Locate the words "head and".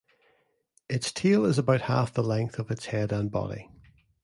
2.87-3.29